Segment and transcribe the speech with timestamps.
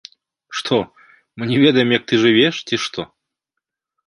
[0.61, 0.79] Што,
[1.41, 3.01] мы не ведаем, як ты жывеш, ці што?